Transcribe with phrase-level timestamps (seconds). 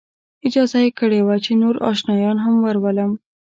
[0.47, 3.11] اجازه یې کړې وه چې نور آشنایان هم ورولم.